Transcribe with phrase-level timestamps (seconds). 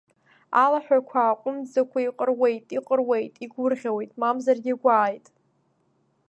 [0.63, 5.25] Алаҳәақәа ааҟәымҵӡакәа иҟыруеит, иҟыруеит, игәырӷьауеит, мамзаргь игәааит.